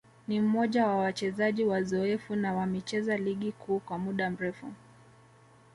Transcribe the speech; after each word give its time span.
ni 0.27 0.39
mmoja 0.39 0.87
wa 0.87 0.95
wachezaji 0.97 1.63
wazoefu 1.63 2.35
na 2.35 2.53
wamecheza 2.53 3.17
Ligi 3.17 3.51
Kuu 3.51 3.79
kwa 3.79 3.97
muda 3.97 4.29
mrefu 4.31 4.71